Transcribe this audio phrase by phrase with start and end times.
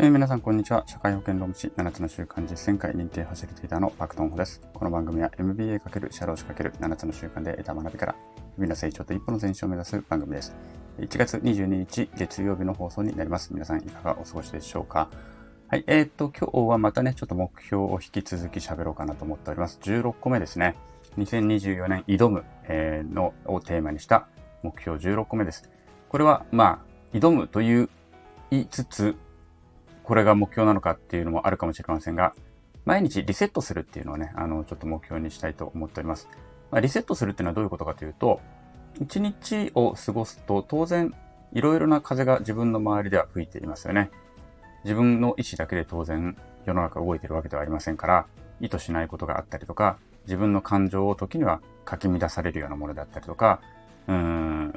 [0.00, 0.84] えー、皆さん、こんにちは。
[0.86, 4.60] 社会保険労務士7つの習慣実践会認定ファシリテーターのパクトンホです。
[4.72, 8.14] この番組は MBA× 社労士 ×7 つの習慣で得た学びから、
[8.54, 10.54] 日々の成長と一歩の前進を目指す番組です。
[11.00, 13.52] 1月22日月曜日の放送になります。
[13.52, 15.10] 皆さん、いかがお過ごしでしょうか？
[15.66, 15.82] はい。
[15.88, 19.80] えー、っと、今日はまたね、ちょっと目標を引き続き喋ろうかなと思っております。
[19.82, 20.76] 16個目ですね。
[21.16, 24.28] 2024年挑む、えー、のをテーマにした
[24.62, 25.68] 目標16個目です。
[26.08, 27.90] これは、まあ、挑むという
[28.52, 29.16] 言いつつ、
[30.08, 32.32] これが目標なのかっていうのもあるかもしれませんが、
[32.86, 36.30] 毎日リセットするっていうのをね、あの、ちょっと目標にしたいと思っております。
[36.70, 38.40] まあ、リセットするっていうのはどういうことかというと、
[39.02, 41.12] 一日を過ごすと当然
[41.52, 44.10] いろいろな風が自分の周りでは吹いていますよね。
[44.84, 48.24] 自分の意思だけで当然世の中動いてるわけではありませんから、
[48.62, 53.60] 意図しないことがあったりとか、自分の感情を時にはかき乱されるようなものだったりとか、
[54.06, 54.72] うーん、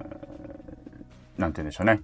[1.38, 2.02] なんて言うんでしょうね。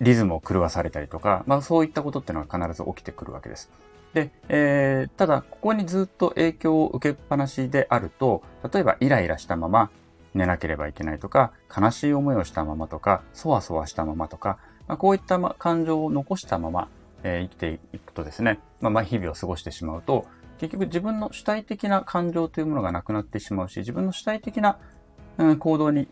[0.00, 3.70] リズムを狂わされたりとか、まあそういったことっていうのは必ず起きてくるわけです。
[4.14, 9.90] で、えー、ただ、ここにずっと影響を受けっぱなしであると、例えばイライラしたまま
[10.34, 16.88] 寝なければいけないとか、悲しい思いをしたままとか、そわそわしたままとか、まあ、こういったま感情を残したまま、
[17.24, 20.26] えー、生きていくとですね、まあ、まあ日々を過ごしてしまうと、
[20.58, 24.78] 結局自分の主体的な感情というものがなくなってしまうし、自分の主体的な、
[25.38, 26.08] うん、行動に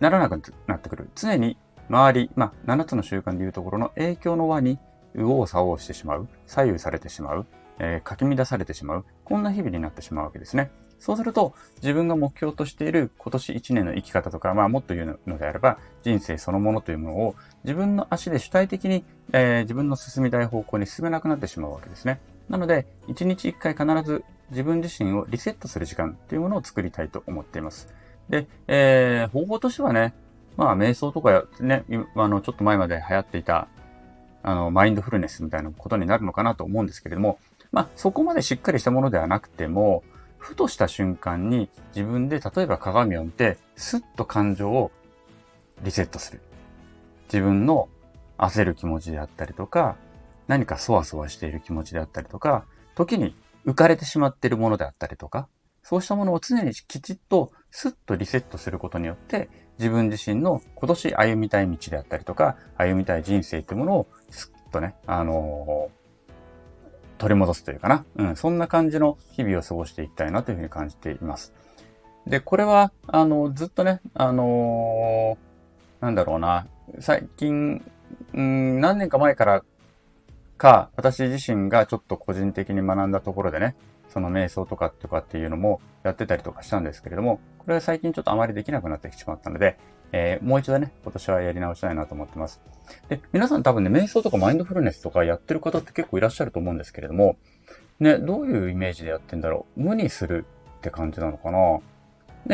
[0.00, 1.08] ならなくなってくる。
[1.14, 1.56] 常に
[1.88, 4.78] 周り、まあ、7つの習慣でいうところの影響の輪に
[5.14, 7.46] 右往左往してしまう、左右されてしまう、
[7.78, 10.70] えー、かき乱されてしまう、こんな日々になってしまうわけですね。
[10.98, 22.20] そうすると、自分が目標としている今年1年の生き方とか、まあもっと言うのであれば、人生そのものというものを自分の足で主体的に、えー、自分の進みたい方向に進めなくなってしまうわけですね。
[22.48, 27.94] なので、1日1回必ず自分自身をリセットする時間というものを作りたいと思っています。
[28.28, 30.14] で、えー、方法としてはね、
[30.58, 31.84] まあ、瞑想とかね、
[32.16, 33.68] あの、ちょっと前まで流行っていた、
[34.42, 37.38] あの、マインドフルネスみたいなことになるのかなと思うんですけれども、
[37.70, 40.02] まあ、そこまでしっかりしたものではなくても、
[40.36, 44.90] ふとした瞬間に自分で例えば鏡を見て、スッと感情を
[45.84, 46.40] リセットする。
[47.32, 47.88] 自分の
[48.36, 49.96] 焦る気持ちであったりとか、
[50.48, 52.64] 何かそわそわしている気持ちであったりとか、
[52.96, 55.46] 時に浮かれてしまっているものであったりとか、
[55.88, 66.32] そうしたものを常にきちっとスッとリセットすることによって、自分自身の今年歩みたい道であったりとか、歩みたい人生ってものをスッとね、あのー、
[67.16, 68.04] 取り戻すというかな。
[68.16, 71.54] うん、そんな感じの日々を過ごしていきたいなというふうに感じています。
[72.26, 76.66] で、これは、あの、ずっとね、あのー、なんだろうな、
[77.00, 77.82] 最近、
[78.34, 79.64] うん、何年か前から
[80.58, 83.74] か、私自身がちょっと個人的に学んだところでね、
[84.08, 89.78] その瞑想とかとかっていうのもやってたりとかしたんですけれども、これは最近ちょっとあまりできなくなってきてしまったので、
[90.12, 92.62] えー、もう一度ね、今年はやり直したいなと思ってます。
[93.08, 97.36] で、皆さん多分ね、瞑想とかマインドフルネスとかやってる方って結構いらっしゃると思うんですけれども、
[98.00, 99.80] ね、どういうイメージでやってんだろう？
[99.82, 100.46] 無にする
[100.78, 101.80] って感じなのかな？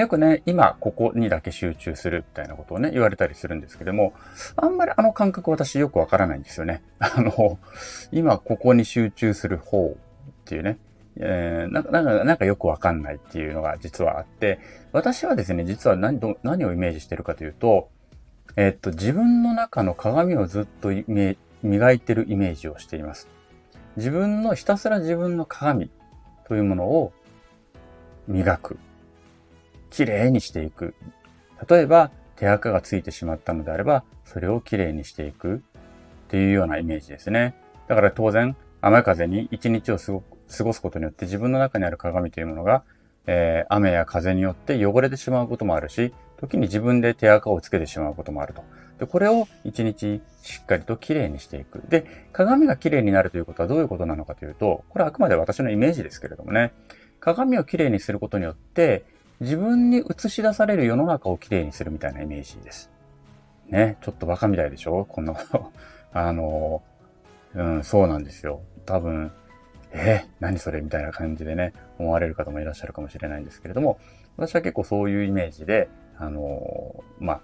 [0.00, 4.14] よくね、今ここにだけ集中するみたいなことをね、言われたりするんですけども、
[4.56, 6.82] あんまりあの感覚私よくわからないんですよね。
[6.98, 7.60] あの、
[8.10, 9.94] 今ここに集中する方っ
[10.46, 10.78] ていうね、
[11.16, 14.58] えー、なんか、なんかよくわかんないっていうのが実はあって、
[14.92, 17.88] 私はですね、実は何ど何をイメージしてるかというと、
[18.56, 20.90] えー、っと、自分の中の鏡をずっと
[21.62, 23.28] 磨いてるイメージをしています。
[23.96, 25.90] 自分の、ひたすら自分の鏡
[26.46, 27.12] というものを
[28.26, 28.78] 磨く。
[29.90, 30.94] 綺麗にしていく。
[31.68, 35.60] 例えば、手垢がついてしまったのであれば、それを綺麗にしていくっ
[36.28, 37.54] ていうようなイメージですね。
[37.86, 42.82] だから当然、雨風に一日を過ごく過ごすことによって自分の中にある鏡というものが、
[43.26, 48.62] えー、雨や風によって汚れてしまうこともあるし、時に自分で手垢をつけてしまうこともあると。
[48.98, 51.82] で、これを一日しっかりと綺麗にしていく。
[51.88, 56.72] で、鏡が綺麗になるということはどういうことなのかというと、これはあくまで私のイメージですけれどもね、
[57.20, 59.04] 鏡を綺麗にすることによって、
[59.40, 62.90] 自分に映し出される世の中を綺麗にするみたいなイメージです。
[63.68, 65.06] ね、ちょっとバカみたいでしょ？
[65.06, 65.72] こんなこと。
[66.12, 66.82] あの、
[67.54, 68.60] うん、そうなんですよ。
[68.84, 69.32] 多分、
[69.94, 73.98] えー、何それみたいな感じでね、思われる方もいらっしゃるかもしれないんですけれども、
[74.36, 75.88] 私は結構そういうイメージで、
[76.18, 77.40] あのー、まあ、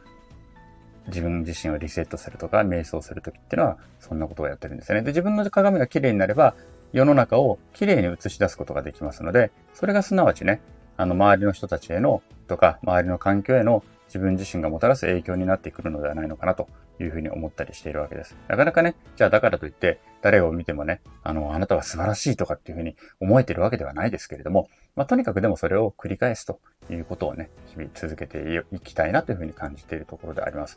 [1.06, 5.02] 自分自身をリセットするとか、瞑想するときっていうのは、そんなことをやってるんですよね。
[5.02, 6.54] で、自分の鏡が綺麗になれば、
[6.92, 10.60] 世の中を綺麗に映し出すことができますので、それがすなわちね、
[11.00, 16.68] あの、周りの人たちへの、とか、周りの環境への自分自身がもたらす影響になってくるのではないのかなと
[17.00, 18.36] いうふうに思ったりしているわけです。
[18.48, 26.60] なかなかね、じゃあだからといって、誰を見てもね、あの、あなたは素晴らしいとかっていうふうに思えてるわけではないですけれども、まあ、とにかくでもそれを繰り返すと
[26.90, 30.76] いうことをね、日々続けていきたいなというふうに感じているところであります。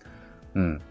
[0.56, 0.82] うん。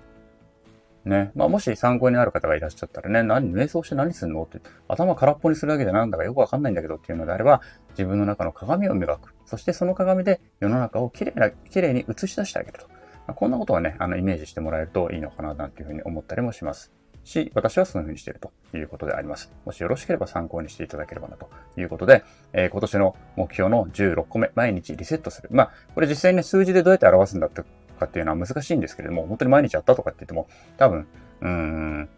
[1.04, 1.32] ね。
[1.34, 7.60] まあ、もし参考になる方がいらっしゃったらね、何、瞑想して何すんのって、頭空っぽにするだけでなんだかよくわかんないんだけどっていうのであれば、
[7.90, 9.34] 自分の中の鏡を磨く。
[9.46, 12.86] そしてその鏡で世の中をきれいな、きれいに映し出してあげると。
[13.26, 16.92] まあ、こんなことはね、あの、イメージしてもらえるといいのかな、なんていうふうに思ったりもします。
[17.24, 19.52] し、私はそのようにしているということであります。
[19.64, 25.48] もしよろしければ参考にしていただければなということで、えー、今年の目標の16個目、毎日リセットする。
[25.52, 27.62] まあ、これ実際にね、数字でどうやって表すんだって
[28.02, 31.06] かっていうのは難しいんですけれども、本当に毎日やったとかって言っても、多分、
[31.40, 32.08] うーん、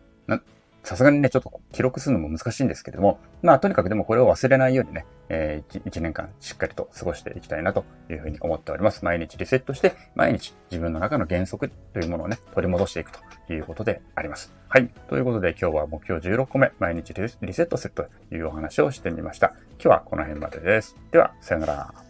[0.85, 9.03] さすがにね、ちょっと記録するのも難しいんですけれども、まあ、とにかくでもこれを忘れないようにね、えー、1, 年間しっかりと過ごしていきたいなというふうに思っております。
[9.03, 13.13] 毎日リセットして、毎日自分の中の原則というものをね、取り戻していく
[13.47, 14.53] ということであります。
[14.69, 14.89] はい。
[15.09, 19.55] ということで今日は目標16個目、毎日リセットするというお話をしてみました。
[19.83, 20.97] 今日はこの辺までです。
[21.13, 22.04] では、さよなら。